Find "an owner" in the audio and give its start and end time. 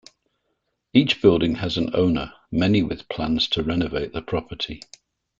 1.77-2.33